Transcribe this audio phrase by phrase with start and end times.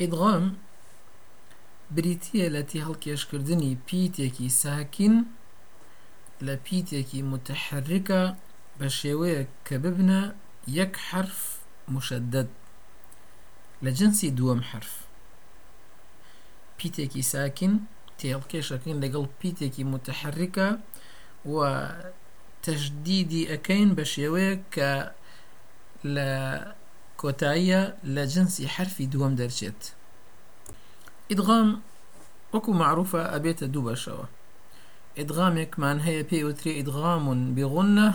[0.00, 0.44] ئیدغام
[1.96, 5.14] بریتە لەتی هەڵکێشکردنی پیتێکی ساکین
[6.46, 8.22] لە پیتێکی متحرکە
[8.78, 10.22] بە شێوەیە کە ببنە
[10.78, 11.40] یەک حرف
[11.94, 12.48] مشدد
[13.84, 14.92] لە جنسی دووەم حرف
[16.78, 17.72] پیتێکی ساکن
[18.18, 20.68] تێڵکێشەکەین لەگەڵ پیتێکی متحرکە
[21.52, 21.54] و
[22.64, 24.90] تەشدیدی ئەەکەین بە شێوەیە کە
[26.14, 26.30] لە
[27.22, 27.80] کۆتاییە
[28.14, 29.80] لە جنسی حرفی دووەم دەرچێت
[31.30, 31.68] ئیدغام
[32.54, 34.26] وەکو معروفە ئەبێتە دوو بەشەوە
[35.18, 38.08] ئیدغامێکمان هەیە پێی وترێ ئیدغامون بغنە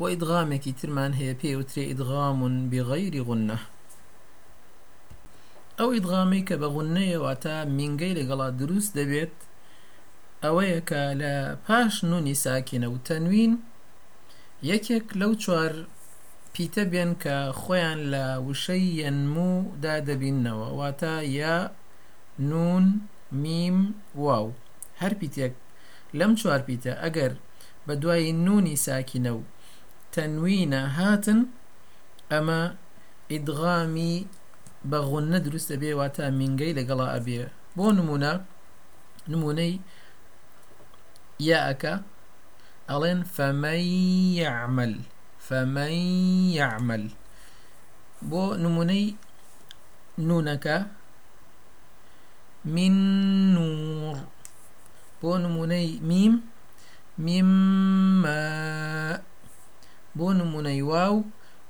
[0.00, 3.58] و ئیدغامێکی ترمان هەیە پێی وترێ ئیدغامون بغەیری غنە
[5.78, 9.34] ئەو ئیدغامی کە بە غونەیەواتە مینگەی لەگەڵا دروست دەبێت
[10.42, 11.34] ئەوەیە کە لە
[11.64, 13.52] پاش نونی ساکینە و تەنوین
[14.70, 15.72] یەکێک لەو چوار
[16.60, 21.56] پیتە بێن کە خۆیان لە وشەی یەنمودا دەبینەوە واتە یا
[22.50, 22.84] نون
[23.42, 23.78] میم
[24.24, 24.46] واو
[25.00, 25.54] هەر پیتێک
[26.18, 27.32] لەم چوار پیتە ئەگەر
[27.86, 29.40] بە دوایی نونی ساکینە و
[30.14, 31.40] تەنوینە هاتن
[32.32, 32.62] ئەمە
[33.32, 34.16] ئیدغامی
[34.90, 37.40] بەغونە دروستە بێ واتە مینگەی لەگەڵا ئەبێ
[37.76, 38.32] بۆ نمونە
[39.32, 39.72] نمونەی
[41.48, 41.94] یا ئەکە
[42.90, 44.94] ئەڵێن فەمەی عمل
[45.46, 45.92] فمن
[46.58, 47.14] يعمل
[48.22, 49.14] بو نموني
[50.18, 50.66] نونك
[52.66, 52.92] من
[53.54, 54.16] نور
[55.22, 56.42] بو نموني ميم
[57.18, 58.42] مما
[60.18, 61.22] بو نموني واو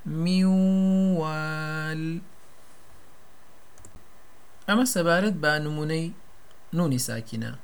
[0.08, 2.00] ميوال
[4.72, 6.12] أما سبارت با نموني
[6.72, 7.58] نوني ساكنة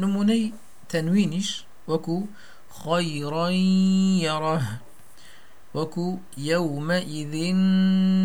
[0.00, 0.52] نموني
[0.88, 2.26] تنوينش وكو
[2.72, 3.48] خيرا
[4.24, 4.62] يره
[5.74, 7.34] وكو يومئذ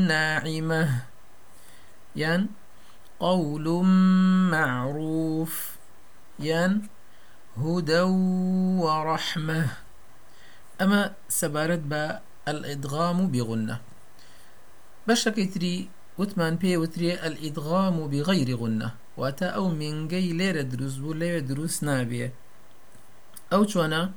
[0.10, 0.82] ناعمة
[2.16, 2.42] ين
[3.20, 3.66] قول
[4.52, 5.54] معروف
[6.40, 6.88] ين
[7.58, 8.02] هدى
[8.84, 9.68] ورحمة
[10.82, 13.82] أما سبارت با الإدغام بغنة
[15.08, 21.14] بشكي تري وتمان بي وتري الإدغام بغير غنة واتا أو من جي لير دروس بو
[21.14, 22.34] ليرة دروس نابية
[23.54, 24.12] أو شوانا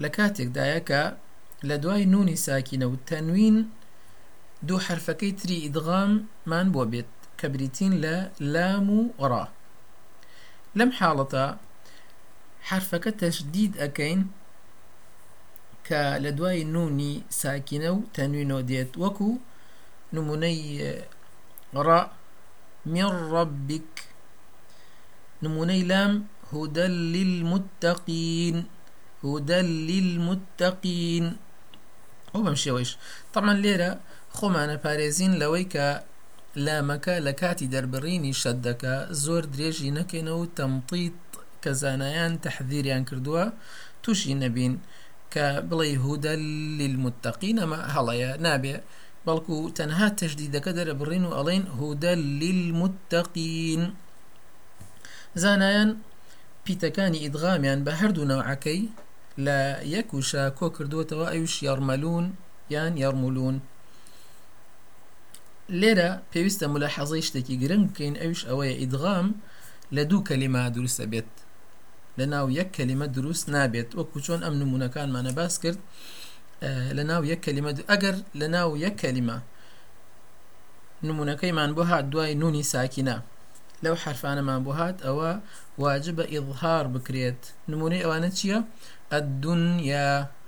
[0.00, 1.18] لكاتك دايكا
[1.64, 3.66] لدواي نوني ساكنة والتنوين و
[4.66, 5.00] تەنوین
[5.36, 7.06] دوو إدغام من بوبيت
[7.38, 9.44] كبريتين لا کە بریتین لە لام و وڕا
[10.78, 11.44] لەم حاڵەتە
[12.68, 14.20] حرفەکە تەشدید ئەەکەین
[15.88, 18.66] کە لە دوای نونی ساکینە و تەنوینەوە
[22.86, 23.92] من ربك
[25.42, 26.12] نموني لام
[26.52, 28.56] هدى للمتقين
[29.24, 29.54] هدى
[29.88, 31.24] للمتقين
[32.32, 32.90] ئەو بەم شێوەیش
[33.34, 33.90] تەمان لێرە
[34.36, 35.86] خۆمانە پارێزین لەوەی کە
[36.64, 38.94] لامەکە لە کاتی دەربڕینی شەدەکە
[39.24, 41.20] زۆر درێژی نەکەینەوە و تەمتیت
[41.62, 43.44] کە زانایان تەحذیریان کردووە
[44.02, 44.74] تووشی نەبین
[45.32, 46.34] کە بڵێ هودە
[46.78, 48.76] للمتەقین ئەمە هەڵەیە نابێ
[49.26, 53.82] بەڵکو تەنها تەشدیدەکە دەرە بڕین و ئەڵێن هودە للمتەقین
[55.42, 55.90] زانایان
[56.64, 58.80] پیتەکانی ئیدغامیان بە هەردوو نەوعەکەی
[59.46, 59.56] لە
[59.96, 62.26] یەک وشە کۆ کردوێتەوە ئەوش یارمەلون
[62.74, 63.56] یان یارمولون
[65.80, 69.28] لێرە پێویستە مولە حەزی شتێکی گرنگ بکەین ئەوش ئەوەیە ئیدغام
[69.96, 71.32] لە دوو کەلیما دروستە بێت
[72.18, 75.80] لە ناو یەک کەلیمە دروست نابێت وەکو چۆن ئەم نمونونەکانمانە باس کرد
[76.96, 79.38] لە ناو یەک کەلیمە ئەگەر لە ناو یەک کەلیمە
[81.06, 83.16] نمونونەکەیمان بۆ هات دوای نونی ساکینە
[83.86, 85.30] لو حرفانەمان بۆ هات ئەوە
[85.82, 88.58] واجبە ئیظهار بکرێت نمونەی ئەوانە چییە؟
[89.12, 90.06] ئەدونیا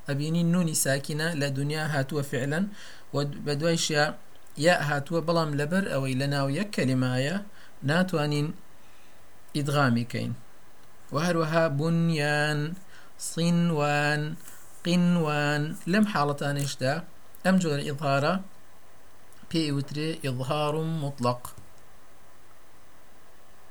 [0.08, 2.64] ئەبینی نونی ساکینە لە دنیا هاتووە فعلەن
[3.48, 7.36] يا دوایشە بلام لبر او لەبەر ئەوەی كلمة ناو یەک کەلیمایە
[9.60, 10.30] ادغامي كين
[11.14, 12.58] وهروها بنيان
[13.18, 14.22] صنوان
[14.86, 15.62] قنوان
[15.92, 16.92] لم حالتان اشتا
[17.48, 18.24] ام جۆرە اظهار
[19.50, 20.08] بي وترێ
[21.04, 21.63] مطلق